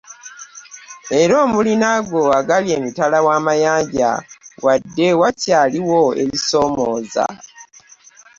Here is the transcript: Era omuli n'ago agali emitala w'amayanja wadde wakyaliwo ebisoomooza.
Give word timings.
Era 1.19 1.33
omuli 1.45 1.73
n'ago 1.81 2.21
agali 2.39 2.69
emitala 2.77 3.17
w'amayanja 3.25 4.11
wadde 4.63 5.07
wakyaliwo 5.21 6.01
ebisoomooza. 6.23 7.25